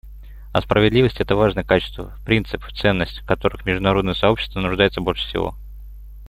А 0.51 0.61
справедливость— 0.63 1.19
это 1.21 1.35
важное 1.35 1.63
качество, 1.63 2.17
принцип, 2.25 2.63
ценность, 2.73 3.19
в 3.19 3.25
которых 3.27 3.67
международное 3.67 4.15
сообщество 4.15 4.59
нуждается 4.59 4.99
больше 4.99 5.27
всего. 5.27 5.53